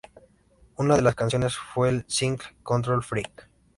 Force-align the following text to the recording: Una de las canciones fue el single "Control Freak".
Una 0.77 0.95
de 0.95 1.03
las 1.03 1.13
canciones 1.13 1.55
fue 1.57 1.89
el 1.89 2.05
single 2.07 2.55
"Control 2.63 3.03
Freak". 3.03 3.47